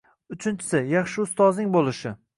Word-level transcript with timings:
Uchinchisi, 0.35 0.81
yaxshi 0.93 1.21
ustozing 1.27 1.73
boʻlishi. 1.77 2.17